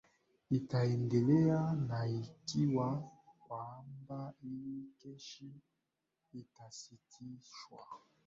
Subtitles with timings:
[0.49, 3.11] itaendelea na ikiwa
[3.47, 5.51] kwamba hii kesi
[6.33, 7.85] itasitishwa